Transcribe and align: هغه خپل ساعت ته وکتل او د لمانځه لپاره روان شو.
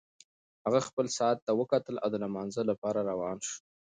هغه 0.65 0.79
خپل 0.87 1.05
ساعت 1.17 1.37
ته 1.45 1.51
وکتل 1.59 1.95
او 2.03 2.09
د 2.11 2.15
لمانځه 2.23 2.61
لپاره 2.69 2.99
روان 3.09 3.37
شو. 3.47 3.55